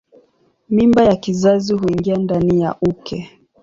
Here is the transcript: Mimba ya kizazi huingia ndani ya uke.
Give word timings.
Mimba 0.69 1.03
ya 1.03 1.15
kizazi 1.15 1.73
huingia 1.73 2.15
ndani 2.15 2.61
ya 2.61 2.75
uke. 2.81 3.39